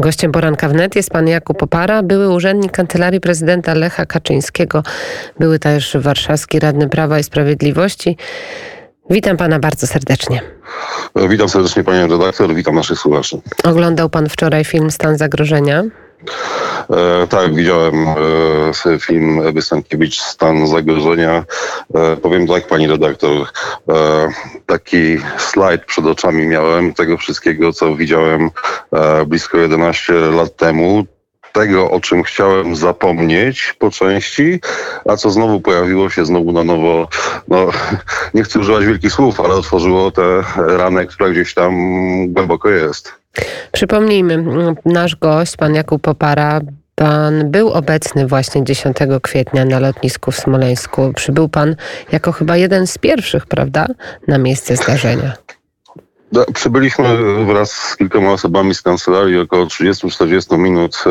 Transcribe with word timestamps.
Gościem 0.00 0.32
poranka 0.32 0.68
wnet 0.68 0.96
jest 0.96 1.10
pan 1.10 1.28
Jakub 1.28 1.58
Popara, 1.58 2.02
były 2.02 2.28
urzędnik 2.28 2.72
Kancelarii 2.72 3.20
Prezydenta 3.20 3.74
Lecha 3.74 4.06
Kaczyńskiego, 4.06 4.82
były 5.38 5.58
też 5.58 5.96
warszawski 6.00 6.60
radny 6.60 6.88
Prawa 6.88 7.18
i 7.18 7.24
Sprawiedliwości. 7.24 8.16
Witam 9.10 9.36
pana 9.36 9.58
bardzo 9.58 9.86
serdecznie. 9.86 10.40
Witam 11.28 11.48
serdecznie 11.48 11.84
panią 11.84 12.08
redaktor, 12.08 12.54
witam 12.54 12.74
naszych 12.74 12.98
słuchaczy. 12.98 13.40
Oglądał 13.64 14.10
pan 14.10 14.28
wczoraj 14.28 14.64
film 14.64 14.90
Stan 14.90 15.18
zagrożenia? 15.18 15.84
E, 16.90 17.26
tak, 17.26 17.54
widziałem 17.54 18.08
e, 18.86 18.98
film 18.98 19.46
Ewy 19.46 19.62
Stankiewicz, 19.62 20.20
Stan 20.20 20.66
zagrożenia. 20.66 21.44
E, 21.94 22.16
powiem 22.16 22.46
tak, 22.46 22.66
pani 22.66 22.86
redaktor, 22.86 23.46
e, 23.88 24.28
taki 24.66 25.18
slajd 25.38 25.84
przed 25.84 26.06
oczami 26.06 26.46
miałem 26.46 26.94
tego 26.94 27.16
wszystkiego, 27.16 27.72
co 27.72 27.96
widziałem 27.96 28.50
e, 28.92 29.24
blisko 29.24 29.58
11 29.58 30.12
lat 30.12 30.56
temu 30.56 31.04
tego, 31.52 31.90
o 31.90 32.00
czym 32.00 32.22
chciałem 32.22 32.76
zapomnieć 32.76 33.74
po 33.78 33.90
części, 33.90 34.60
a 35.08 35.16
co 35.16 35.30
znowu 35.30 35.60
pojawiło 35.60 36.10
się 36.10 36.24
znowu 36.24 36.52
na 36.52 36.64
nowo, 36.64 37.08
no 37.48 37.66
nie 38.34 38.42
chcę 38.42 38.58
używać 38.58 38.84
wielkich 38.84 39.12
słów, 39.12 39.40
ale 39.40 39.54
otworzyło 39.54 40.10
tę 40.10 40.42
ranę, 40.56 41.06
która 41.06 41.30
gdzieś 41.30 41.54
tam 41.54 41.72
głęboko 42.32 42.70
jest. 42.70 43.19
Przypomnijmy, 43.72 44.44
nasz 44.84 45.16
gość, 45.16 45.56
pan 45.56 45.74
Jakub 45.74 46.02
Popara, 46.02 46.60
Pan 47.00 47.50
był 47.50 47.70
obecny 47.70 48.26
właśnie 48.26 48.64
10 48.64 48.96
kwietnia 49.22 49.64
na 49.64 49.78
lotnisku 49.78 50.30
w 50.30 50.36
Smoleńsku. 50.36 51.12
Przybył 51.16 51.48
pan 51.48 51.76
jako 52.12 52.32
chyba 52.32 52.56
jeden 52.56 52.86
z 52.86 52.98
pierwszych, 52.98 53.46
prawda, 53.46 53.86
na 54.28 54.38
miejsce 54.38 54.76
zdarzenia. 54.76 55.32
No, 56.32 56.44
przybyliśmy 56.54 57.04
wraz 57.44 57.72
z 57.72 57.96
kilkoma 57.96 58.32
osobami 58.32 58.74
z 58.74 58.82
kancelarii 58.82 59.38
około 59.38 59.66
30-40 59.66 60.58
minut 60.58 61.04
e, 61.06 61.10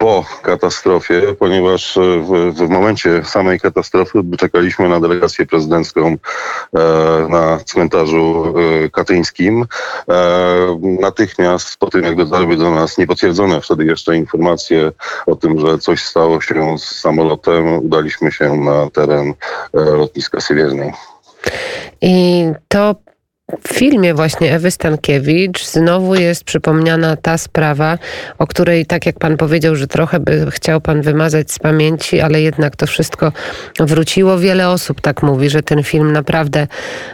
po 0.00 0.24
katastrofie, 0.42 1.22
ponieważ 1.38 1.96
e, 1.96 2.00
w, 2.00 2.54
w 2.54 2.68
momencie 2.68 3.24
samej 3.24 3.60
katastrofy 3.60 4.18
czekaliśmy 4.38 4.88
na 4.88 5.00
delegację 5.00 5.46
prezydencką 5.46 6.06
e, 6.08 6.16
na 7.28 7.58
cmentarzu 7.64 8.54
katyńskim. 8.92 9.66
Natychmiast 11.00 11.76
po 11.76 11.90
tym, 11.90 12.02
jak 12.02 12.16
dotarły 12.16 12.56
do 12.56 12.70
nas 12.70 12.98
niepotwierdzone 12.98 13.60
wtedy 13.60 13.84
jeszcze 13.84 14.16
informacje 14.16 14.92
o 15.26 15.36
tym, 15.36 15.60
że 15.60 15.78
coś 15.78 16.02
stało 16.02 16.40
się 16.40 16.78
z 16.78 17.00
samolotem, 17.00 17.78
udaliśmy 17.78 18.32
się 18.32 18.56
na 18.56 18.90
teren 18.90 19.34
lotniska 19.72 20.40
Siewiernej. 20.40 20.92
I 22.00 22.44
to 22.68 22.94
w 23.68 23.74
filmie 23.74 24.14
właśnie 24.14 24.54
Ewy 24.54 24.70
Stankiewicz 24.70 25.66
znowu 25.66 26.14
jest 26.14 26.44
przypomniana 26.44 27.16
ta 27.16 27.38
sprawa, 27.38 27.98
o 28.38 28.46
której, 28.46 28.86
tak 28.86 29.06
jak 29.06 29.18
pan 29.18 29.36
powiedział, 29.36 29.76
że 29.76 29.86
trochę 29.86 30.20
by 30.20 30.50
chciał 30.50 30.80
pan 30.80 31.02
wymazać 31.02 31.52
z 31.52 31.58
pamięci, 31.58 32.20
ale 32.20 32.42
jednak 32.42 32.76
to 32.76 32.86
wszystko 32.86 33.32
wróciło. 33.80 34.38
Wiele 34.38 34.68
osób 34.68 35.00
tak 35.00 35.22
mówi, 35.22 35.50
że 35.50 35.62
ten 35.62 35.82
film 35.82 36.12
naprawdę 36.12 36.66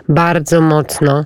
bardzo 0.08 0.60
mocno 0.60 1.24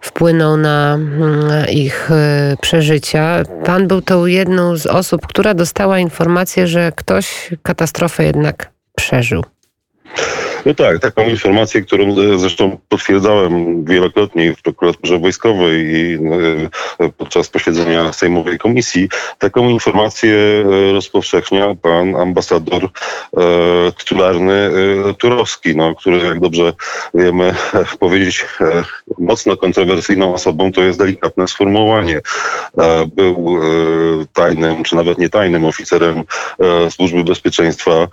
wpłynął 0.00 0.56
na 0.56 0.94
mm, 0.94 1.68
ich 1.68 2.10
e, 2.10 2.56
przeżycia. 2.60 3.42
Pan 3.64 3.88
był 3.88 4.02
tą 4.02 4.26
jedną 4.26 4.76
z 4.76 4.86
osób, 4.86 5.26
która 5.26 5.54
dostała 5.54 5.98
informację, 5.98 6.66
że 6.66 6.92
ktoś 6.96 7.50
katastrofę 7.62 8.24
jednak 8.24 8.70
przeżył. 8.96 9.44
No 10.66 10.74
tak, 10.74 10.98
taką 10.98 11.28
informację, 11.28 11.82
którą 11.82 12.08
e, 12.08 12.38
zresztą 12.38 12.78
potwierdzałem 12.88 13.84
wielokrotnie 13.84 14.54
w 14.54 14.62
prokuraturze 14.62 15.18
wojskowej 15.18 15.86
i 15.86 16.18
e, 17.00 17.08
podczas 17.08 17.48
posiedzenia 17.48 18.12
Sejmowej 18.12 18.58
Komisji, 18.58 19.08
taką 19.38 19.68
informację 19.68 20.34
e, 20.34 20.92
rozpowszechnia 20.92 21.74
pan 21.82 22.16
ambasador 22.16 22.88
tytularny 23.98 24.70
Turowski, 25.18 25.76
no, 25.76 25.94
który 25.94 26.18
jak 26.18 26.40
dobrze 26.40 26.72
wiemy 27.14 27.54
powiedzieć 28.00 28.46
mocno 29.18 29.56
kontrowersyjną 29.56 30.34
osobą, 30.34 30.72
to 30.72 30.82
jest 30.82 30.98
delikatne 30.98 31.48
sformułowanie. 31.48 32.20
Był 33.16 33.58
tajnym, 34.32 34.84
czy 34.84 34.96
nawet 34.96 35.18
nie 35.18 35.28
tajnym 35.28 35.64
oficerem 35.64 36.24
Służby 36.90 37.24
Bezpieczeństwa, 37.24 38.08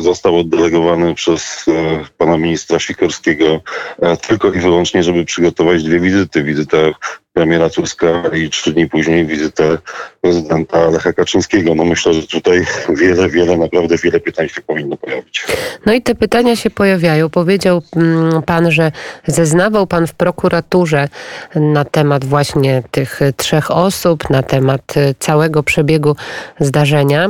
został 0.00 0.38
oddelegowany 0.38 1.14
przez 1.14 1.49
E, 1.68 2.04
pana 2.18 2.36
ministra 2.36 2.78
Sikorskiego 2.78 3.60
e, 4.02 4.16
tylko 4.16 4.52
i 4.52 4.58
wyłącznie, 4.58 5.02
żeby 5.02 5.24
przygotować 5.24 5.84
dwie 5.84 6.00
wizyty. 6.00 6.42
Wizytę 6.42 6.92
premiera 7.32 7.70
Tuska 7.70 8.22
i 8.34 8.50
trzy 8.50 8.72
dni 8.72 8.88
później 8.88 9.26
wizytę 9.26 9.78
prezydenta 10.20 10.90
Lecha 10.90 11.12
Kaczyńskiego. 11.12 11.74
No 11.74 11.84
myślę, 11.84 12.14
że 12.14 12.26
tutaj 12.26 12.66
wiele, 12.88 13.28
wiele, 13.28 13.56
naprawdę 13.56 13.96
wiele 13.96 14.20
pytań 14.20 14.48
się 14.48 14.60
powinno 14.60 14.96
pojawić. 14.96 15.46
No 15.86 15.92
i 15.92 16.02
te 16.02 16.14
pytania 16.14 16.56
się 16.56 16.70
pojawiają. 16.70 17.30
Powiedział 17.30 17.82
mm, 17.96 18.42
pan, 18.42 18.70
że 18.70 18.92
zeznawał 19.26 19.86
pan 19.86 20.06
w 20.06 20.14
prokuraturze 20.14 21.08
na 21.54 21.84
temat 21.84 22.24
właśnie 22.24 22.82
tych 22.90 23.20
trzech 23.36 23.70
osób, 23.70 24.30
na 24.30 24.42
temat 24.42 24.96
e, 24.96 25.14
całego 25.18 25.62
przebiegu 25.62 26.16
zdarzenia. 26.60 27.28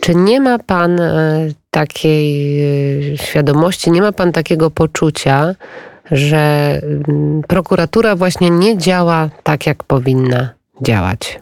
Czy 0.00 0.14
nie 0.14 0.40
ma 0.40 0.58
pan 0.58 1.00
takiej 1.70 3.18
świadomości, 3.18 3.90
nie 3.90 4.02
ma 4.02 4.12
pan 4.12 4.32
takiego 4.32 4.70
poczucia, 4.70 5.54
że 6.10 6.80
mm, 7.08 7.42
prokuratura 7.48 8.16
właśnie 8.16 8.50
nie 8.50 8.78
działa 8.78 9.30
tak, 9.42 9.66
jak 9.66 9.84
powinna 9.84 10.48
działać? 10.82 11.40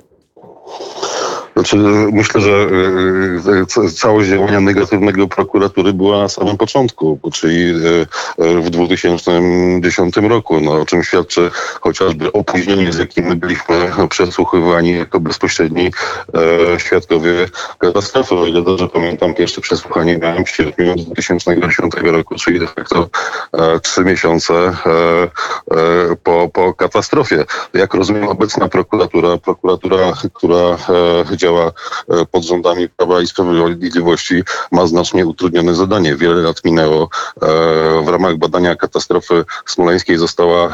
Znaczy, 1.58 1.76
myślę, 2.12 2.40
że 2.40 2.50
e, 2.50 3.84
e, 3.84 3.90
całość 3.90 4.28
działania 4.28 4.60
negatywnego 4.60 5.28
prokuratury 5.28 5.92
była 5.92 6.18
na 6.18 6.28
samym 6.28 6.56
początku, 6.56 7.20
czyli 7.32 7.74
e, 8.38 8.60
w 8.60 8.70
2010 8.70 10.16
roku, 10.16 10.60
no, 10.60 10.72
o 10.72 10.86
czym 10.86 11.02
świadczy 11.02 11.50
chociażby 11.80 12.32
opóźnienie, 12.32 12.92
z 12.92 12.98
jakim 12.98 13.24
my 13.24 13.36
byliśmy 13.36 13.90
przesłuchywani 14.08 14.90
jako 14.90 15.20
bezpośredni 15.20 15.90
świadkowie 16.78 17.32
katastrofy. 17.78 18.34
O 18.34 18.46
ile 18.46 18.62
dobrze 18.62 18.88
pamiętam, 18.88 19.34
pierwsze 19.34 19.60
przesłuchanie 19.60 20.18
miałem 20.18 20.44
w 20.44 20.50
sierpniu 20.50 20.94
2010 20.94 21.94
roku, 22.02 22.34
czyli 22.34 22.60
de 22.60 22.66
facto 22.66 23.08
trzy 23.82 24.04
miesiące 24.04 24.76
po, 26.22 26.48
po 26.52 26.74
katastrofie. 26.74 27.44
Jak 27.74 27.94
rozumiem, 27.94 28.28
obecna 28.28 28.68
prokuratura, 28.68 29.38
prokuratura, 29.38 30.12
która 30.34 30.76
działa 31.36 31.47
działa 31.48 31.72
e, 32.08 32.26
pod 32.26 32.44
rządami 32.44 32.88
Prawa 32.88 33.20
i 33.20 33.26
Sprawiedliwości, 33.26 34.42
ma 34.72 34.86
znacznie 34.86 35.26
utrudnione 35.26 35.74
zadanie. 35.74 36.16
Wiele 36.16 36.42
lat 36.42 36.64
minęło. 36.64 37.08
E, 37.42 37.46
w 38.04 38.08
ramach 38.08 38.36
badania 38.36 38.76
katastrofy 38.76 39.44
smoleńskiej 39.66 40.18
została 40.18 40.68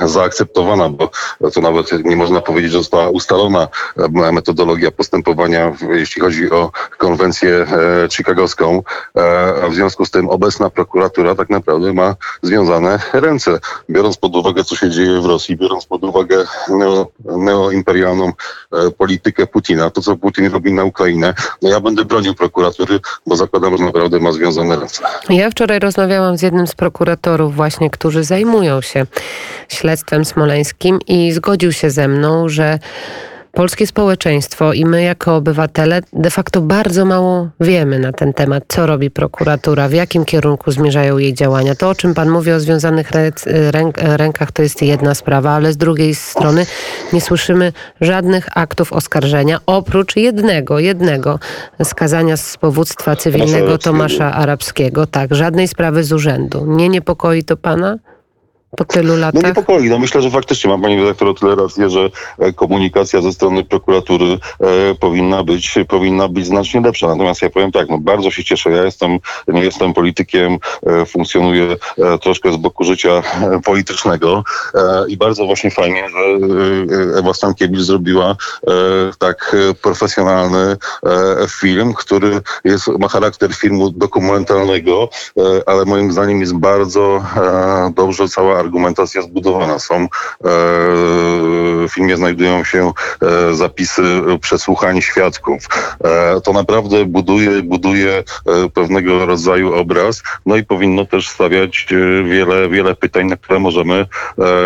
e, 0.00 0.08
zaakceptowana, 0.08 0.88
bo 0.88 1.10
to 1.54 1.60
nawet 1.60 2.04
nie 2.04 2.16
można 2.16 2.40
powiedzieć, 2.40 2.72
że 2.72 2.78
została 2.78 3.08
ustalona 3.08 3.68
metodologia 4.32 4.90
postępowania, 4.90 5.76
jeśli 5.90 6.22
chodzi 6.22 6.50
o 6.50 6.70
konwencję 6.98 7.66
chicagowską. 8.10 8.82
W 9.70 9.74
związku 9.74 10.04
z 10.04 10.10
tym 10.10 10.28
obecna 10.28 10.70
prokuratura 10.70 11.34
tak 11.34 11.50
naprawdę 11.50 11.92
ma 11.92 12.16
związane 12.42 12.98
ręce. 13.12 13.60
Biorąc 13.90 14.16
pod 14.16 14.36
uwagę, 14.36 14.64
co 14.64 14.76
się 14.76 14.90
dzieje 14.90 15.20
w 15.20 15.26
Rosji, 15.26 15.56
biorąc 15.56 15.86
pod 15.86 16.04
uwagę 16.04 16.44
neo, 16.68 17.06
neoimperialną 17.24 18.32
politykę 18.98 19.46
Putina, 19.46 19.90
to 19.90 20.02
co 20.08 20.16
Putin 20.16 20.50
robi 20.50 20.72
na 20.72 20.84
Ukrainę. 20.84 21.34
No 21.62 21.68
ja 21.68 21.80
będę 21.80 22.04
bronił 22.04 22.34
prokuratury, 22.34 23.00
bo 23.26 23.36
zakładam, 23.36 23.78
że 23.78 23.84
naprawdę 23.84 24.18
ma 24.20 24.32
związane 24.32 24.76
ręce. 24.76 25.02
Ja 25.30 25.50
wczoraj 25.50 25.78
rozmawiałam 25.78 26.36
z 26.36 26.42
jednym 26.42 26.66
z 26.66 26.74
prokuratorów 26.74 27.54
właśnie, 27.54 27.90
którzy 27.90 28.24
zajmują 28.24 28.80
się 28.80 29.06
śledztwem 29.68 30.24
smoleńskim 30.24 30.98
i 31.06 31.32
zgodził 31.32 31.72
się 31.72 31.90
ze 31.90 32.08
mną, 32.08 32.48
że 32.48 32.78
polskie 33.58 33.86
społeczeństwo 33.86 34.72
i 34.72 34.84
my 34.84 35.02
jako 35.02 35.36
obywatele 35.36 36.00
de 36.12 36.30
facto 36.30 36.60
bardzo 36.60 37.04
mało 37.04 37.48
wiemy 37.60 37.98
na 37.98 38.12
ten 38.12 38.32
temat, 38.32 38.64
co 38.68 38.86
robi 38.86 39.10
prokuratura, 39.10 39.88
w 39.88 39.92
jakim 39.92 40.24
kierunku 40.24 40.70
zmierzają 40.70 41.18
jej 41.18 41.34
działania. 41.34 41.74
To, 41.74 41.88
o 41.88 41.94
czym 41.94 42.14
pan 42.14 42.30
mówi 42.30 42.52
o 42.52 42.60
związanych 42.60 43.10
rękach, 43.96 44.52
to 44.52 44.62
jest 44.62 44.82
jedna 44.82 45.14
sprawa, 45.14 45.50
ale 45.50 45.72
z 45.72 45.76
drugiej 45.76 46.14
strony 46.14 46.66
nie 47.12 47.20
słyszymy 47.20 47.72
żadnych 48.00 48.58
aktów 48.58 48.92
oskarżenia, 48.92 49.60
oprócz 49.66 50.16
jednego, 50.16 50.78
jednego 50.78 51.38
skazania 51.84 52.36
z 52.36 52.56
powództwa 52.56 53.16
cywilnego 53.16 53.78
Tomasza 53.78 54.32
Arabskiego. 54.32 55.06
Tak, 55.06 55.34
żadnej 55.34 55.68
sprawy 55.68 56.04
z 56.04 56.12
urzędu. 56.12 56.64
Nie 56.66 56.88
niepokoi 56.88 57.44
to 57.44 57.56
pana? 57.56 57.98
Po 58.76 58.84
tylu 58.84 59.12
No 59.14 59.18
latach? 59.20 59.42
niepokoi. 59.42 59.88
No 59.88 59.98
myślę, 59.98 60.22
że 60.22 60.30
faktycznie 60.30 60.70
ma 60.70 60.78
pani 60.82 61.00
redaktor 61.00 61.28
o 61.28 61.34
tyle 61.34 61.54
rację, 61.54 61.90
że 61.90 62.10
e, 62.38 62.52
komunikacja 62.52 63.20
ze 63.22 63.32
strony 63.32 63.64
prokuratury 63.64 64.24
e, 64.60 64.94
powinna 64.94 65.44
być 65.44 65.74
powinna 65.88 66.28
być 66.28 66.46
znacznie 66.46 66.80
lepsza. 66.80 67.06
Natomiast 67.08 67.42
ja 67.42 67.50
powiem 67.50 67.72
tak, 67.72 67.88
no 67.88 67.98
bardzo 67.98 68.30
się 68.30 68.44
cieszę. 68.44 68.70
Ja 68.70 68.84
jestem, 68.84 69.18
nie 69.48 69.64
jestem 69.64 69.94
politykiem, 69.94 70.58
e, 70.86 71.06
funkcjonuję 71.06 71.76
e, 71.98 72.18
troszkę 72.18 72.52
z 72.52 72.56
boku 72.56 72.84
życia 72.84 73.10
e, 73.10 73.60
politycznego 73.64 74.44
e, 74.74 75.08
i 75.08 75.16
bardzo 75.16 75.46
właśnie 75.46 75.70
fajnie, 75.70 76.04
że 76.08 76.18
Ewa 77.18 77.34
Stankiewicz 77.34 77.80
zrobiła 77.80 78.36
tak 79.18 79.56
profesjonalny 79.82 80.76
film, 81.48 81.94
który 81.94 82.40
jest, 82.64 82.88
ma 82.88 83.08
charakter 83.08 83.54
filmu 83.54 83.90
dokumentalnego, 83.90 85.08
ale 85.66 85.84
moim 85.84 86.12
zdaniem 86.12 86.40
jest 86.40 86.54
bardzo 86.54 87.24
dobrze 87.94 88.28
cała 88.28 88.57
argumentacja 88.58 89.22
zbudowana. 89.22 89.78
Są 89.78 89.94
e, 89.94 90.08
w 90.40 91.88
filmie 91.90 92.16
znajdują 92.16 92.64
się 92.64 92.92
e, 93.22 93.54
zapisy 93.54 94.02
przesłuchań 94.40 95.02
świadków. 95.02 95.66
E, 96.04 96.40
to 96.40 96.52
naprawdę 96.52 97.04
buduje, 97.04 97.62
buduje 97.62 98.24
pewnego 98.74 99.26
rodzaju 99.26 99.74
obraz, 99.74 100.22
no 100.46 100.56
i 100.56 100.64
powinno 100.64 101.04
też 101.04 101.28
stawiać 101.28 101.86
wiele, 102.24 102.68
wiele 102.68 102.94
pytań, 102.94 103.26
na 103.26 103.36
które 103.36 103.58
możemy 103.58 104.06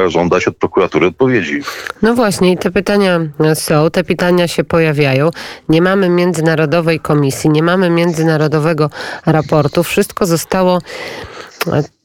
żądać 0.06 0.48
od 0.48 0.56
prokuratury 0.56 1.06
odpowiedzi. 1.06 1.60
No 2.02 2.14
właśnie, 2.14 2.52
i 2.52 2.58
te 2.58 2.70
pytania 2.70 3.20
są, 3.54 3.90
te 3.90 4.04
pytania 4.04 4.48
się 4.48 4.64
pojawiają. 4.64 5.30
Nie 5.68 5.82
mamy 5.82 6.08
międzynarodowej 6.08 7.00
komisji, 7.00 7.50
nie 7.50 7.62
mamy 7.62 7.90
międzynarodowego 7.90 8.90
raportu. 9.26 9.82
Wszystko 9.82 10.26
zostało. 10.26 10.78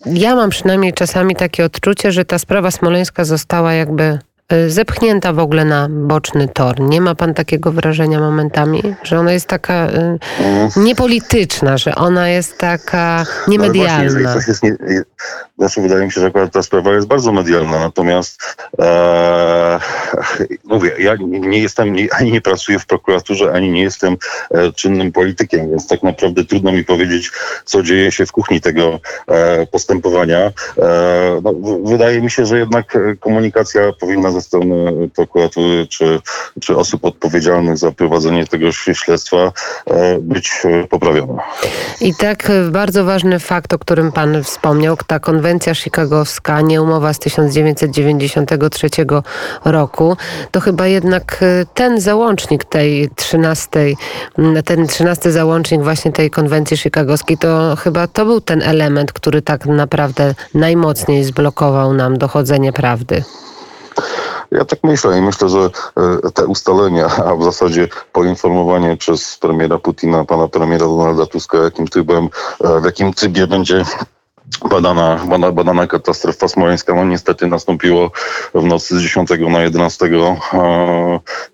Ja 0.06 0.36
mam 0.36 0.50
przynajmniej 0.50 0.94
czasami 0.94 1.36
takie 1.36 1.65
odczucie, 1.65 2.12
że 2.12 2.25
ta 2.25 2.39
sprawa 2.39 2.71
smoleńska 2.71 3.25
została 3.25 3.74
jakby 3.74 4.19
zepchnięta 4.68 5.34
w 5.34 5.40
ogóle 5.40 5.66
na 5.66 5.88
boczny 5.92 6.48
tor. 6.48 6.80
Nie 6.80 7.02
ma 7.02 7.16
pan 7.16 7.34
takiego 7.34 7.72
wrażenia 7.72 8.20
momentami, 8.20 8.84
że 9.04 9.20
ona 9.20 9.32
jest 9.32 9.48
taka 9.48 9.88
y, 9.90 10.20
Mm. 10.40 10.70
niepolityczna, 10.78 11.78
że 11.78 11.96
ona 11.96 12.30
jest 12.30 12.58
taka 12.58 13.18
No 13.20 13.24
właśnie, 13.26 13.52
niemedialna. 13.52 14.04
jeżeli 14.04 14.26
coś 14.26 14.48
jest 14.48 14.64
nie, 14.64 14.76
znaczy 15.58 15.82
wydaje 15.82 16.06
mi 16.06 16.12
się, 16.12 16.22
że 16.22 16.28
akurat 16.28 16.52
ta 16.52 16.64
sprawa 16.64 16.92
jest 16.94 17.08
bardzo 17.08 17.32
medialna, 17.32 17.80
natomiast 17.80 18.42
e, 18.80 19.80
mówię, 20.64 20.92
ja 21.00 21.16
nie 21.22 21.60
jestem, 21.62 21.96
ani 22.12 22.32
nie 22.32 22.42
pracuję 22.42 22.80
w 22.80 22.86
prokuraturze, 22.86 23.52
ani 23.54 23.72
nie 23.72 23.82
jestem 23.82 24.18
e, 24.52 24.72
czynnym 24.72 25.12
politykiem, 25.12 25.70
więc 25.70 25.88
tak 25.88 26.04
naprawdę 26.04 26.44
trudno 26.46 26.72
mi 26.72 26.84
powiedzieć, 26.86 27.32
co 27.66 27.84
dzieje 27.84 28.12
się 28.12 28.26
w 28.26 28.32
kuchni 28.32 28.62
tego 28.62 29.00
e, 29.28 29.68
postępowania. 29.68 30.40
E, 30.40 30.52
no, 31.44 31.54
wydaje 31.84 32.22
mi 32.22 32.32
się, 32.32 32.46
że 32.46 32.60
jednak 32.60 32.96
e, 32.96 33.16
komunikacja 33.20 33.82
powinna 34.00 34.32
ze 34.38 34.42
strony 34.42 35.10
prokuratury 35.16 35.88
czy, 35.89 36.19
czy 36.62 36.78
osób 36.78 37.06
odpowiedzialnych 37.06 37.78
za 37.78 37.92
prowadzenie 37.92 38.48
tego 38.48 38.72
śledztwa 38.72 39.38
e, 39.88 40.19
być 40.19 40.51
e, 40.66 40.88
poprawiona. 40.88 41.44
I 42.01 42.16
tak 42.16 42.50
y, 42.50 42.72
bardzo 42.72 43.06
ważny 43.06 43.39
fakt, 43.39 43.74
o 43.74 43.80
którym 43.80 44.12
pan 44.12 44.44
wspomniał, 44.44 44.98
ta 45.07 45.19
konwencja 45.19 45.75
chicagowska, 45.75 46.62
nie 46.62 46.81
umowa 46.81 47.13
z 47.13 47.19
1993 47.19 48.89
roku, 49.66 50.18
to 50.51 50.60
chyba 50.60 50.88
jednak 50.88 51.44
ten 51.74 52.01
załącznik 52.01 52.66
tej 52.66 53.10
13, 53.16 53.69
mm, 54.38 54.63
ten 54.63 54.88
13 54.88 55.31
załącznik 55.31 55.81
właśnie 55.81 56.12
tej 56.12 56.30
konwencji 56.30 56.78
chicagowskiej, 56.78 57.38
to 57.38 57.75
chyba 57.75 58.07
to 58.07 58.25
był 58.25 58.42
ten 58.42 58.62
element, 58.62 59.13
który 59.13 59.42
tak 59.42 59.66
naprawdę 59.66 60.36
najmocniej 60.54 61.24
zblokował 61.24 61.94
nam 61.94 62.18
dochodzenie 62.18 62.74
prawdy. 62.74 63.24
Ja 64.52 64.66
tak 64.66 64.80
myślę 64.84 65.18
i 65.18 65.22
myślę, 65.22 65.50
że 65.50 65.60
e, 65.60 66.32
te 66.32 66.46
ustalenia, 66.46 67.06
a 67.06 67.36
w 67.36 67.44
zasadzie 67.44 67.88
poinformowanie 68.12 68.98
przez 68.98 69.38
premiera 69.38 69.78
Putina, 69.78 70.26
pana 70.26 70.48
premiera 70.48 70.86
Donalda 70.86 71.26
Tuska, 71.26 71.58
jakim 71.58 71.88
trybem, 71.88 72.30
e, 72.64 72.82
w 72.82 72.86
jakim 72.86 73.14
trybie 73.14 73.48
będzie 73.48 73.86
badana, 74.70 75.20
bada- 75.28 75.52
badana 75.52 75.88
katastrofa 75.88 76.48
smoleńska, 76.48 76.96
no 76.96 77.06
niestety 77.06 77.48
nastąpiło 77.48 78.12
w 78.56 78.64
nocy 78.64 79.00
z 79.00 79.02
10 79.02 79.30
na 79.50 79.62
11 79.62 80.06
e, 80.06 80.40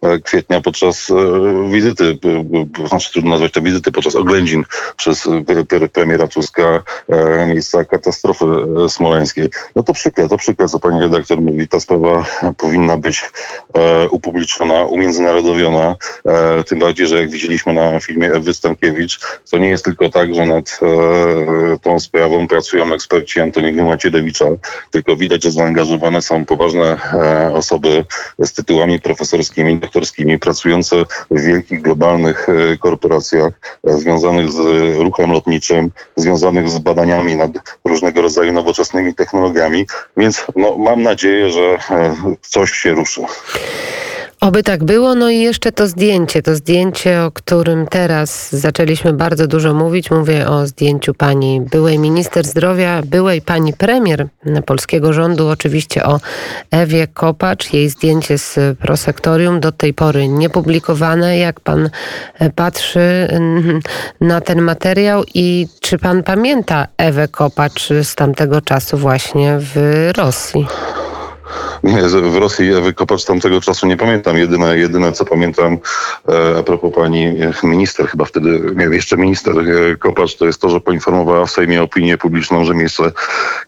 e, 0.02 0.20
kwietnia 0.20 0.62
podczas 0.62 1.12
e, 1.12 1.70
wizyty, 1.72 2.18
znaczy 2.88 3.12
trudno 3.12 3.32
nazwać 3.32 3.52
to 3.52 3.62
wizyty, 3.62 3.92
podczas 3.92 4.16
oględzin 4.16 4.64
przez 4.98 5.26
pre- 5.26 5.90
premiera 5.90 6.28
Tuska 6.28 6.84
miejsca 7.48 7.86
katastrofy 7.86 8.46
smoleńskiej. 8.90 9.50
No 9.76 9.84
to 9.84 9.94
przykre, 9.94 10.30
to 10.30 10.38
przykre, 10.38 10.68
co 10.68 10.80
pani 10.80 11.00
redaktor 11.02 11.42
mówi. 11.42 11.68
Ta 11.68 11.80
sprawa 11.80 12.26
powinna 12.58 12.98
być 12.98 13.32
upubliczniona, 14.12 14.84
umiędzynarodowiona. 14.84 15.96
Tym 16.68 16.80
bardziej, 16.80 17.08
że 17.08 17.20
jak 17.20 17.30
widzieliśmy 17.30 17.74
na 17.74 18.00
filmie 18.00 18.32
Ewy 18.32 18.54
Stankiewicz, 18.54 19.20
to 19.52 19.58
nie 19.58 19.70
jest 19.70 19.86
tylko 19.86 20.10
tak, 20.10 20.36
że 20.36 20.46
nad 20.46 20.80
tą 21.82 22.00
sprawą 22.00 22.48
pracują 22.48 22.83
eksperci 22.92 23.40
Antoniego 23.40 23.84
Macierewicza, 23.84 24.46
tylko 24.92 25.16
widać, 25.16 25.44
że 25.44 25.52
zaangażowane 25.52 26.22
są 26.22 26.46
poważne 26.46 26.98
e, 27.14 27.54
osoby 27.54 28.06
z 28.40 28.54
tytułami 28.54 29.00
profesorskimi, 29.00 29.80
doktorskimi, 29.80 30.40
pracujące 30.40 30.96
w 31.32 31.42
wielkich 31.42 31.82
globalnych 31.82 32.48
e, 32.50 32.78
korporacjach 32.78 33.54
e, 33.88 33.98
związanych 33.98 34.52
z 34.52 34.58
ruchem 34.98 35.32
lotniczym, 35.32 35.92
związanych 36.16 36.70
z 36.70 36.80
badaniami 36.80 37.36
nad 37.36 37.52
różnego 37.86 38.22
rodzaju 38.22 38.54
nowoczesnymi 38.54 39.16
technologiami, 39.16 39.88
więc 40.18 40.46
no, 40.56 40.78
mam 40.78 41.04
nadzieję, 41.04 41.50
że 41.50 41.78
coś 42.42 42.72
się 42.72 42.92
ruszy. 42.92 43.22
Oby 44.44 44.64
tak 44.64 44.84
było, 44.84 45.16
no 45.16 45.30
i 45.30 45.40
jeszcze 45.40 45.72
to 45.72 45.88
zdjęcie, 45.88 46.42
to 46.42 46.56
zdjęcie, 46.56 47.24
o 47.24 47.32
którym 47.32 47.88
teraz 47.88 48.52
zaczęliśmy 48.52 49.14
bardzo 49.14 49.48
dużo 49.48 49.74
mówić. 49.74 50.12
Mówię 50.12 50.48
o 50.48 50.68
zdjęciu 50.68 51.14
pani 51.14 51.62
byłej 51.62 52.00
minister 52.00 52.46
zdrowia, 52.46 53.02
byłej 53.06 53.42
pani 53.42 53.74
premier 53.74 54.28
polskiego 54.66 55.14
rządu, 55.14 55.48
oczywiście 55.48 56.04
o 56.04 56.20
Ewie 56.72 57.08
Kopacz. 57.08 57.74
Jej 57.74 57.90
zdjęcie 57.90 58.38
z 58.38 58.78
prosektorium 58.80 59.60
do 59.60 59.72
tej 59.72 59.94
pory 59.94 60.28
niepublikowane. 60.28 61.38
Jak 61.38 61.60
pan 61.60 61.90
e, 62.40 62.50
patrzy 62.50 63.28
mm, 63.30 63.80
na 64.22 64.42
ten 64.42 64.62
materiał 64.62 65.24
i 65.34 65.68
czy 65.82 65.98
pan 65.98 66.24
pamięta 66.24 66.88
Ewę 66.98 67.28
Kopacz 67.28 67.90
z 68.04 68.16
tamtego 68.16 68.62
czasu 68.62 68.98
właśnie 68.98 69.58
w 69.60 70.10
Rosji? 70.18 70.66
W 72.32 72.38
Rosji 72.38 72.74
Ewy 72.74 72.94
Kopacz 72.94 73.26
tamtego 73.26 73.62
czasu 73.62 73.88
nie 73.88 73.98
pamiętam. 73.98 74.38
Jedyne, 74.38 74.78
jedyne 74.78 75.12
co 75.12 75.26
pamiętam 75.26 75.78
e, 76.30 76.60
a 76.60 76.64
propos 76.64 76.94
pani 76.96 77.26
e, 77.26 77.54
minister, 77.64 78.08
chyba 78.08 78.26
wtedy, 78.26 78.62
nie 78.76 78.86
jeszcze 78.86 79.18
minister 79.18 79.56
e, 79.60 79.96
Kopacz, 79.96 80.36
to 80.36 80.46
jest 80.46 80.62
to, 80.62 80.70
że 80.70 80.80
poinformowała 80.80 81.46
w 81.46 81.52
Sejmie 81.52 81.84
opinię 81.84 82.18
publiczną, 82.18 82.66
że 82.66 82.76
miejsce 82.76 83.12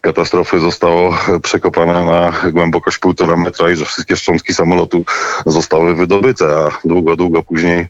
katastrofy 0.00 0.60
zostało 0.60 1.18
przekopane 1.42 2.04
na 2.04 2.32
głębokość 2.52 2.98
półtora 2.98 3.36
metra 3.36 3.70
i 3.70 3.76
że 3.76 3.84
wszystkie 3.84 4.16
szczątki 4.16 4.54
samolotu 4.54 5.04
zostały 5.46 5.94
wydobyte, 5.94 6.44
a 6.44 6.70
długo, 6.84 7.16
długo 7.16 7.42
później 7.42 7.86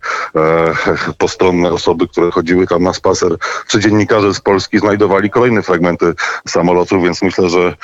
postronne 1.18 1.72
osoby, 1.72 2.08
które 2.08 2.30
chodziły 2.30 2.66
tam 2.66 2.82
na 2.82 2.92
spacer, 2.92 3.36
czy 3.68 3.80
dziennikarze 3.80 4.34
z 4.34 4.40
Polski 4.40 4.78
znajdowali 4.78 5.30
kolejne 5.30 5.62
fragmenty 5.62 6.14
samolotu, 6.48 7.02
więc 7.02 7.22
myślę, 7.22 7.48
że 7.48 7.74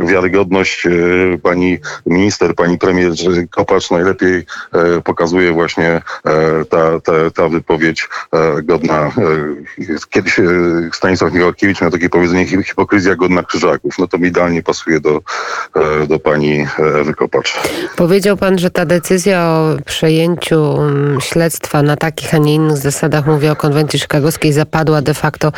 wiarygodność 0.00 0.86
e, 0.86 0.90
pani 1.62 1.78
minister, 2.06 2.54
pani 2.54 2.78
premier 2.78 3.12
Kopacz 3.50 3.90
najlepiej 3.90 4.46
e, 4.72 5.00
pokazuje 5.04 5.52
właśnie 5.52 5.88
e, 5.88 6.64
ta, 6.64 7.00
ta, 7.00 7.12
ta 7.34 7.48
wypowiedź 7.48 8.08
e, 8.32 8.62
godna. 8.62 9.10
Kiedyś 10.10 10.40
Stanisław 10.92 11.32
Michałkiewicz 11.32 11.80
miał 11.80 11.90
takie 11.90 12.08
powiedzenie 12.08 12.46
hi- 12.46 12.62
hipokryzja 12.62 13.16
godna 13.16 13.42
krzyżaków. 13.42 13.98
No 13.98 14.08
to 14.08 14.18
mi 14.18 14.28
idealnie 14.28 14.62
pasuje 14.62 15.00
do, 15.00 15.20
do 16.08 16.18
pani 16.18 16.66
Ewy 17.00 17.14
Kopacz. 17.14 17.60
Powiedział 17.96 18.36
pan, 18.36 18.58
że 18.58 18.70
ta 18.70 18.86
decyzja 18.86 19.42
o 19.42 19.76
przejęciu 19.84 20.82
mm, 20.82 21.20
śledztwa 21.20 21.82
na 21.82 21.96
takich, 21.96 22.34
a 22.34 22.38
nie 22.38 22.54
innych 22.54 22.76
zasadach, 22.76 23.26
mówię 23.26 23.52
o 23.52 23.56
konwencji 23.56 23.98
chicagowskiej, 23.98 24.52
zapadła 24.52 25.02
de 25.02 25.14
facto 25.14 25.52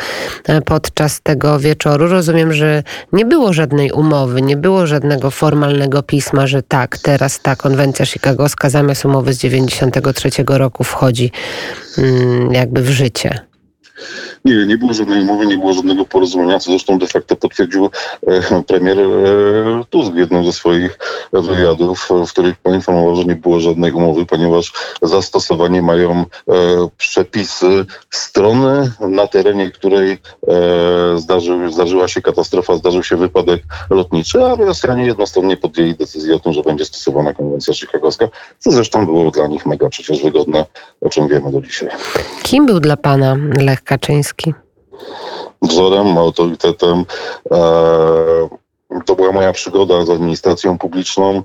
podczas 0.65 1.21
tego 1.21 1.59
wieczoru. 1.59 2.07
Rozumiem, 2.07 2.53
że 2.53 2.83
nie 3.13 3.25
było 3.25 3.53
żadnej 3.53 3.91
umowy, 3.91 4.41
nie 4.41 4.57
było 4.57 4.87
żadnego 4.87 5.31
formalnego 5.31 5.84
pisma, 6.03 6.47
że 6.47 6.63
tak, 6.63 6.97
teraz 6.97 7.39
ta 7.39 7.55
konwencja 7.55 8.05
chicagowska 8.05 8.69
zamiast 8.69 9.05
umowy 9.05 9.33
z 9.33 9.37
93 9.37 10.29
roku 10.47 10.83
wchodzi 10.83 11.31
mm, 11.97 12.53
jakby 12.53 12.81
w 12.81 12.89
życie. 12.89 13.39
Nie, 14.45 14.65
nie 14.65 14.77
było 14.77 14.93
żadnej 14.93 15.21
umowy, 15.21 15.45
nie 15.45 15.57
było 15.57 15.73
żadnego 15.73 16.05
porozumienia, 16.05 16.59
co 16.59 16.71
zresztą 16.71 16.99
de 16.99 17.07
facto 17.07 17.35
potwierdził 17.35 17.89
e, 18.27 18.63
premier 18.63 18.99
e, 18.99 19.05
Tusk 19.89 20.11
w 20.11 20.17
jednym 20.17 20.45
ze 20.45 20.53
swoich 20.53 20.99
wywiadów, 21.33 22.09
w 22.27 22.31
których 22.31 22.57
poinformował, 22.57 23.15
że 23.15 23.23
nie 23.23 23.35
było 23.35 23.59
żadnej 23.59 23.91
umowy, 23.91 24.25
ponieważ 24.25 24.73
zastosowanie 25.01 25.81
mają 25.81 26.11
e, 26.11 26.25
przepisy 26.97 27.85
strony, 28.09 28.91
na 28.99 29.27
terenie 29.27 29.71
której 29.71 30.17
zdarzył, 31.15 31.71
zdarzyła 31.71 32.07
się 32.07 32.21
katastrofa, 32.21 32.75
zdarzył 32.75 33.03
się 33.03 33.15
wypadek 33.15 33.61
lotniczy, 33.89 34.43
a 34.43 34.55
Rosjanie 34.55 35.05
jednostronnie 35.05 35.57
podjęli 35.57 35.95
decyzję 35.95 36.35
o 36.35 36.39
tym, 36.39 36.53
że 36.53 36.61
będzie 36.61 36.85
stosowana 36.85 37.33
konwencja 37.33 37.73
chicagowska, 37.73 38.27
co 38.59 38.71
zresztą 38.71 39.05
było 39.05 39.31
dla 39.31 39.47
nich 39.47 39.65
mega 39.65 39.89
przecież 39.89 40.23
wygodne, 40.23 40.65
o 41.01 41.09
czym 41.09 41.27
wiemy 41.27 41.51
do 41.51 41.61
dzisiaj. 41.61 41.89
Kim 42.43 42.65
był 42.65 42.79
dla 42.79 42.97
pana 42.97 43.35
Lech 43.59 43.83
Kaczyński? 43.83 44.34
Wzorem, 45.61 46.17
autorytetem. 46.17 47.05
E, 47.51 47.57
to 49.05 49.15
była 49.15 49.31
moja 49.31 49.53
przygoda 49.53 50.05
z 50.05 50.09
administracją 50.09 50.77
publiczną, 50.77 51.37
e, 51.37 51.43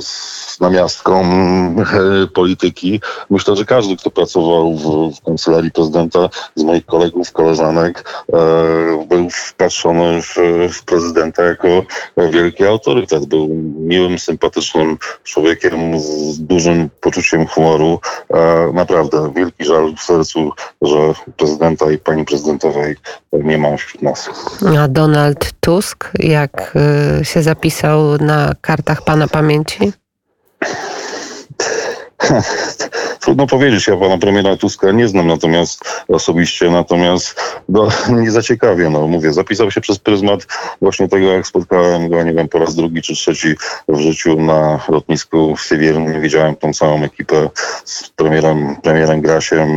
z 0.00 0.60
namiastką 0.60 1.22
e, 1.22 2.26
polityki. 2.26 3.00
Myślę, 3.30 3.56
że 3.56 3.64
każdy, 3.64 3.96
kto 3.96 4.10
pracował 4.10 4.74
w, 4.74 5.16
w 5.16 5.24
kancelarii 5.24 5.70
prezydenta, 5.70 6.28
z 6.54 6.62
moich 6.62 6.86
kolegów, 6.86 7.32
koleżanek, 7.32 8.24
e, 8.32 8.36
był 9.08 9.30
wpatrzony 9.30 10.22
w, 10.22 10.36
w 10.72 10.84
prezydenta 10.84 11.42
jako 11.42 11.68
wielki 12.16 12.64
autorytet. 12.64 13.24
Był 13.26 13.48
miłym, 13.78 14.18
sympatycznym 14.18 14.98
człowiekiem 15.24 16.00
z 16.00 16.38
dużym 16.40 16.90
poczuciem 17.00 17.46
humoru. 17.46 18.00
Naprawdę 18.72 19.32
wielki 19.36 19.64
żal 19.64 19.94
w 19.96 20.02
sercu, 20.02 20.50
że 20.82 20.96
prezydenta 21.36 21.90
i 21.90 21.98
pani 21.98 22.24
prezydentowej 22.24 22.96
nie 23.32 23.58
ma 23.58 23.76
wśród 23.76 24.02
nas. 24.02 24.30
A 24.78 24.88
Donald 24.88 25.52
Tusk, 25.60 26.10
jak 26.18 26.53
y, 27.20 27.24
się 27.24 27.42
zapisał 27.42 28.18
na 28.18 28.54
kartach 28.60 29.02
pana 29.02 29.28
pamięci? 29.28 29.92
Trudno 33.24 33.46
powiedzieć, 33.46 33.86
ja 33.86 33.96
pana 33.96 34.18
premiera 34.18 34.56
Tuska 34.56 34.92
nie 34.92 35.08
znam 35.08 35.26
natomiast 35.26 35.84
osobiście, 36.08 36.70
natomiast 36.70 37.40
no, 37.68 37.88
nie 38.22 38.30
zaciekawie, 38.30 38.90
no 38.90 39.06
mówię, 39.06 39.32
zapisał 39.32 39.70
się 39.70 39.80
przez 39.80 39.98
pryzmat 39.98 40.46
właśnie 40.80 41.08
tego, 41.08 41.32
jak 41.32 41.46
spotkałem 41.46 42.08
go, 42.08 42.22
nie 42.22 42.32
wiem, 42.32 42.48
po 42.48 42.58
raz 42.58 42.74
drugi 42.74 43.02
czy 43.02 43.14
trzeci 43.14 43.54
w 43.88 43.98
życiu 43.98 44.40
na 44.40 44.80
lotnisku 44.88 45.56
w 45.56 45.60
Sywiernie. 45.60 46.20
Widziałem 46.20 46.56
tą 46.56 46.72
całą 46.72 47.02
ekipę 47.02 47.50
z 47.84 48.10
premierem, 48.10 48.76
premierem 48.82 49.20
Grasiem, 49.20 49.68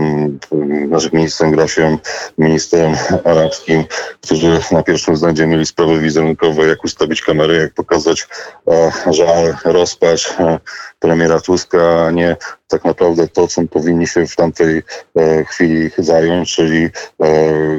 naszym 0.89 1.11
ministrem 1.13 1.51
Grasiem, 1.51 1.97
ministrem 2.37 2.95
arabskim, 3.23 3.83
którzy 4.21 4.59
na 4.71 4.83
pierwszym 4.83 5.13
względzie 5.13 5.47
mieli 5.47 5.65
sprawy 5.65 5.99
wizerunkowe, 5.99 6.67
jak 6.67 6.83
ustawić 6.83 7.21
kamery, 7.21 7.55
jak 7.55 7.73
pokazać 7.73 8.27
e, 8.67 9.13
żal, 9.13 9.55
rozpacz 9.65 10.35
e, 10.39 10.59
premiera 10.99 11.41
Tuska, 11.41 12.05
a 12.05 12.11
nie 12.11 12.35
tak 12.67 12.85
naprawdę 12.85 13.27
to, 13.27 13.47
czym 13.47 13.67
powinni 13.67 14.07
się 14.07 14.27
w 14.27 14.35
tamtej 14.35 14.83
e, 15.17 15.43
chwili 15.45 15.89
zająć, 15.97 16.55
czyli 16.55 16.83
e, 16.85 16.89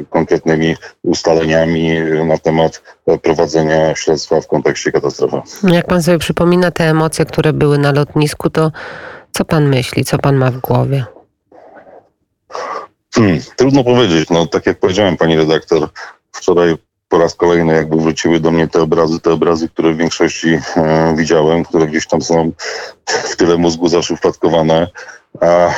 konkretnymi 0.09 0.75
ustaleniami 1.03 1.99
na 2.25 2.37
temat 2.37 2.81
e, 3.07 3.17
prowadzenia 3.17 3.95
śledztwa 3.95 4.41
w 4.41 4.47
kontekście 4.47 4.91
katastrofy. 4.91 5.41
Jak 5.63 5.87
pan 5.87 6.03
sobie 6.03 6.19
przypomina 6.19 6.71
te 6.71 6.83
emocje, 6.83 7.25
które 7.25 7.53
były 7.53 7.77
na 7.77 7.91
lotnisku, 7.91 8.49
to 8.49 8.71
co 9.31 9.45
pan 9.45 9.69
myśli, 9.69 10.05
co 10.05 10.17
pan 10.17 10.35
ma 10.35 10.51
w 10.51 10.57
głowie? 10.57 11.05
Hmm, 13.15 13.39
trudno 13.55 13.83
powiedzieć. 13.83 14.29
No, 14.29 14.47
tak 14.47 14.65
jak 14.65 14.79
powiedziałem, 14.79 15.17
pani 15.17 15.37
redaktor, 15.37 15.89
wczoraj 16.31 16.75
po 17.09 17.17
raz 17.17 17.35
kolejny 17.35 17.73
jakby 17.73 17.97
wróciły 17.97 18.39
do 18.39 18.51
mnie 18.51 18.67
te 18.67 18.81
obrazy, 18.81 19.19
te 19.19 19.31
obrazy, 19.31 19.69
które 19.69 19.93
w 19.93 19.97
większości 19.97 20.59
e, 20.77 21.15
widziałem, 21.17 21.65
które 21.65 21.87
gdzieś 21.87 22.07
tam 22.07 22.21
są 22.21 22.51
w 23.05 23.35
tyle 23.35 23.57
mózgu 23.57 23.87
zaszyfratkowane. 23.87 24.87
A 25.41 25.69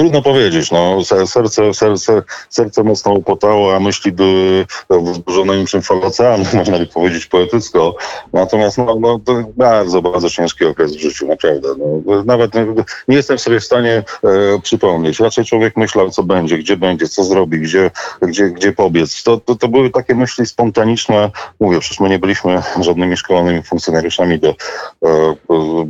Trudno 0.00 0.22
powiedzieć, 0.22 0.70
no, 0.70 1.04
serce, 1.04 1.74
serce, 1.74 2.22
serce 2.48 2.82
mocno 2.82 3.12
upotało, 3.12 3.76
a 3.76 3.80
myśli 3.80 4.12
były 4.12 4.66
wzburzone 4.90 5.56
niczym 5.56 5.82
fal 5.82 6.04
oceanu, 6.04 6.44
można 6.54 6.78
by 6.78 6.86
powiedzieć 6.86 7.26
poetycko. 7.26 7.96
Natomiast 8.32 8.78
no, 8.78 8.96
no, 9.00 9.20
to 9.24 9.44
bardzo, 9.56 10.02
bardzo 10.02 10.30
ciężki 10.30 10.64
okres 10.64 10.96
w 10.96 11.00
życiu, 11.00 11.26
naprawdę. 11.26 11.68
No, 11.78 12.24
nawet 12.24 12.54
nie, 12.54 12.66
nie 13.08 13.16
jestem 13.16 13.38
sobie 13.38 13.60
w 13.60 13.64
stanie 13.64 14.02
e, 14.24 14.60
przypomnieć. 14.62 15.20
Raczej 15.20 15.44
człowiek 15.44 15.76
myślał, 15.76 16.10
co 16.10 16.22
będzie, 16.22 16.58
gdzie 16.58 16.76
będzie, 16.76 17.08
co 17.08 17.24
zrobi, 17.24 17.60
gdzie, 17.60 17.90
gdzie, 18.22 18.50
gdzie 18.50 18.72
pobiec. 18.72 19.22
To, 19.22 19.36
to, 19.36 19.54
to 19.54 19.68
były 19.68 19.90
takie 19.90 20.14
myśli 20.14 20.46
spontaniczne. 20.46 21.30
Mówię, 21.60 21.80
przecież 21.80 22.00
my 22.00 22.08
nie 22.08 22.18
byliśmy 22.18 22.62
żadnymi 22.80 23.16
szkolonymi 23.16 23.62
funkcjonariuszami 23.62 24.38
do 24.38 24.48
e, 24.48 25.34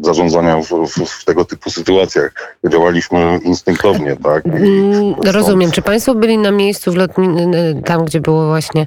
zarządzania 0.03 0.57
w, 0.57 0.69
w, 0.69 1.07
w 1.07 1.25
tego 1.25 1.45
typu 1.45 1.71
sytuacjach. 1.71 2.59
Działaliśmy 2.71 3.41
instynktownie 3.45 4.00
tak? 4.23 4.47
Mm, 4.47 5.15
rozumiem. 5.25 5.71
Czy 5.71 5.83
Państwo 5.83 6.15
byli 6.15 6.39
na 6.39 6.51
miejscu 6.51 6.93
w 6.93 6.97
lotni- 6.97 7.83
tam, 7.85 8.05
gdzie 8.05 8.21
była 8.21 8.47
właśnie 8.47 8.87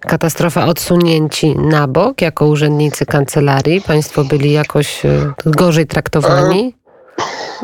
katastrofa, 0.00 0.66
odsunięci 0.66 1.58
na 1.58 1.88
bok 1.88 2.22
jako 2.22 2.46
urzędnicy 2.46 3.06
kancelarii? 3.06 3.80
Państwo 3.80 4.24
byli 4.24 4.52
jakoś 4.52 5.06
e, 5.06 5.32
gorzej 5.46 5.86
traktowani? 5.86 6.74
E, 6.80 6.84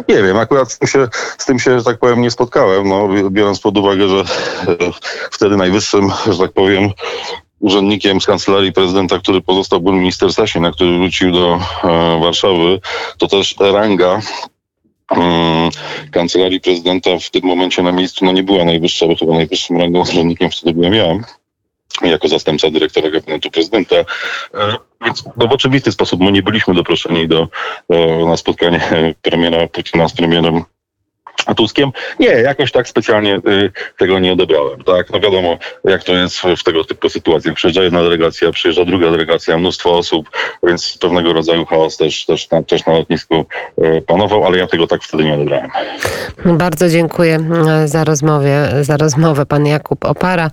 nie 0.09 0.23
wiem, 0.23 0.37
akurat 0.37 0.73
z 0.73 0.79
tym, 0.79 0.89
się, 0.89 1.09
z 1.39 1.47
tym 1.47 1.59
się, 1.59 1.79
że 1.79 1.85
tak 1.85 1.99
powiem, 1.99 2.21
nie 2.21 2.31
spotkałem, 2.31 2.89
no, 2.89 3.09
biorąc 3.31 3.61
pod 3.61 3.79
uwagę, 3.79 4.09
że 4.09 4.25
wtedy 5.31 5.57
najwyższym, 5.57 6.11
że 6.31 6.39
tak 6.39 6.53
powiem, 6.53 6.91
urzędnikiem 7.61 8.21
z 8.21 8.27
kancelarii 8.27 8.73
prezydenta, 8.73 9.19
który 9.19 9.41
pozostał 9.41 9.81
był 9.81 9.93
minister 9.93 10.33
Sasin, 10.33 10.63
na 10.63 10.73
który 10.73 10.99
wrócił 10.99 11.33
do 11.33 11.61
e, 11.85 12.21
Warszawy, 12.21 12.81
to 13.19 13.27
też 13.29 13.55
ranga 13.61 14.21
kancelarii 16.11 16.61
prezydenta 16.61 17.19
w 17.19 17.31
tym 17.31 17.45
momencie 17.45 17.83
na 17.83 17.93
miejscu 17.93 18.25
no 18.25 18.33
nie 18.33 18.43
była 18.43 18.65
najwyższa, 18.65 19.07
bo 19.07 19.17
chyba 19.17 19.33
najwyższym 19.35 19.77
rangą 19.77 20.01
urzędnikiem 20.01 20.51
wtedy 20.51 20.73
byłem 20.73 20.95
ja 20.95 21.19
jako 22.03 22.29
zastępca 22.29 22.71
dyrektora 22.71 23.11
gabinetu 23.11 23.51
prezydenta. 23.51 23.97
E, 23.97 24.05
więc 25.05 25.25
no, 25.37 25.49
w 25.49 25.53
oczywisty 25.53 25.93
sposób 25.93 26.21
my 26.21 26.33
nie 26.33 26.43
byliśmy 26.43 26.75
doproszeni 26.75 27.29
do, 27.29 27.49
e, 27.89 28.25
na 28.25 28.37
spotkanie 28.37 28.81
premiera 29.23 29.69
Putina 29.69 30.09
z 30.09 30.13
premierem 30.13 30.65
Tuskiem? 31.57 31.91
Nie, 32.19 32.27
jakoś 32.27 32.73
tak 32.73 32.89
specjalnie 32.89 33.37
y, 33.37 33.73
tego 33.99 34.19
nie 34.19 34.33
odebrałem. 34.33 34.85
Tak, 34.85 35.11
no 35.11 35.21
wiadomo, 35.21 35.59
jak 35.85 36.05
to 36.05 36.15
jest 36.15 36.41
w 36.41 36.65
tego 36.65 36.85
typu 36.85 37.09
sytuacjach. 37.09 37.55
Przyjeżdża 37.55 37.83
jedna 37.83 38.03
delegacja, 38.03 38.53
przyjeżdża 38.53 38.85
druga 38.85 39.11
delegacja, 39.11 39.59
mnóstwo 39.59 39.99
osób, 39.99 40.31
więc 40.63 40.99
pewnego 41.01 41.33
rodzaju 41.33 41.67
chaos 41.67 41.97
też, 41.97 42.25
też, 42.25 42.51
na, 42.51 42.63
też 42.63 42.87
na 42.87 42.93
lotnisku 42.93 43.47
y, 43.79 44.03
panował, 44.07 44.45
ale 44.45 44.59
ja 44.59 44.67
tego 44.67 44.87
tak 44.87 45.03
wtedy 45.03 45.25
nie 45.25 45.35
odebrałem. 45.35 45.71
Bardzo 46.45 46.89
dziękuję 46.89 47.39
y, 47.85 47.89
za 47.89 48.05
rozmowę, 48.05 48.85
za 48.85 48.97
rozmowę 48.97 49.47
pan 49.47 49.67
Jakub 49.67 50.05
Opara. 50.05 50.51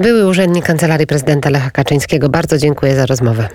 Były 0.00 0.26
urzędnik 0.26 0.64
Kancelarii 0.64 1.06
Prezydenta 1.06 1.50
Lecha 1.50 1.70
Kaczyńskiego. 1.70 2.28
Bardzo 2.28 2.58
dziękuję 2.58 2.96
za 2.96 3.06
rozmowę. 3.06 3.48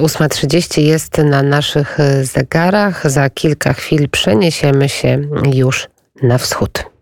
8.30 0.00 0.80
jest 0.80 1.18
na 1.18 1.42
naszych 1.42 1.98
zegarach. 2.22 3.10
Za 3.10 3.30
kilka 3.30 3.72
chwil 3.72 4.08
przeniesiemy 4.08 4.88
się 4.88 5.20
już 5.54 5.88
na 6.22 6.38
wschód. 6.38 6.95